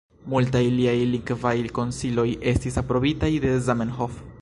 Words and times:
Multaj 0.33 0.61
liaj 0.77 0.95
lingvaj 1.11 1.53
konsiloj 1.79 2.27
estis 2.55 2.83
aprobitaj 2.85 3.35
de 3.47 3.57
Zamenhof. 3.69 4.23